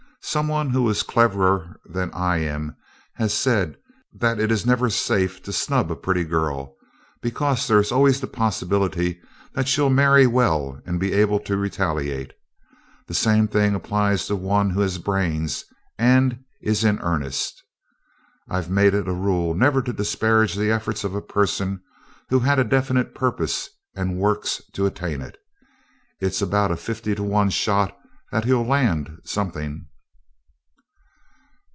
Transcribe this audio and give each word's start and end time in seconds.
"Someone 0.23 0.69
who 0.69 0.87
is 0.87 1.01
cleverer 1.03 1.77
than 1.83 2.11
I 2.13 2.37
am 2.37 2.75
has 3.15 3.33
said 3.33 3.75
that 4.13 4.39
it 4.39 4.51
is 4.51 4.67
never 4.67 4.89
safe 4.89 5.41
to 5.43 5.51
snub 5.51 5.91
a 5.91 5.95
pretty 5.95 6.23
girl, 6.23 6.75
because 7.21 7.67
there 7.67 7.79
is 7.79 7.91
always 7.91 8.21
the 8.21 8.27
possibility 8.27 9.19
that 9.53 9.67
she'll 9.67 9.89
marry 9.89 10.27
well 10.27 10.79
and 10.85 10.99
be 10.99 11.11
able 11.11 11.39
to 11.39 11.57
retaliate. 11.57 12.33
The 13.07 13.15
same 13.15 13.47
thing 13.47 13.73
applies 13.73 14.27
to 14.27 14.35
one 14.35 14.69
who 14.69 14.81
has 14.81 14.99
brains 14.99 15.65
and 15.97 16.45
is 16.61 16.83
in 16.83 16.99
earnest. 16.99 17.61
I've 18.47 18.69
made 18.69 18.93
it 18.93 19.09
a 19.09 19.13
rule 19.13 19.53
never 19.55 19.81
to 19.81 19.91
disparage 19.91 20.53
the 20.55 20.71
efforts 20.71 21.03
of 21.03 21.13
a 21.15 21.21
person 21.21 21.81
who 22.29 22.39
had 22.39 22.59
a 22.59 22.63
definite 22.63 23.15
purpose 23.15 23.69
and 23.95 24.19
works 24.19 24.61
to 24.73 24.85
attain 24.85 25.21
it. 25.21 25.39
It's 26.21 26.41
about 26.43 26.71
a 26.71 26.77
fifty 26.77 27.15
to 27.15 27.23
one 27.23 27.49
shot 27.49 27.97
that 28.31 28.45
he'll 28.45 28.63
land 28.65 29.17
sometime." 29.25 29.87